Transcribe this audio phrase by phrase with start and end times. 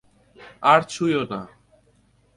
[0.63, 1.41] আর ছুঁয়ো না।